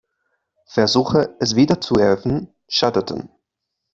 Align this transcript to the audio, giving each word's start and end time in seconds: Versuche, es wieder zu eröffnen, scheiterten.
Versuche, 0.65 1.35
es 1.39 1.55
wieder 1.55 1.79
zu 1.79 1.93
eröffnen, 1.93 2.51
scheiterten. 2.67 3.29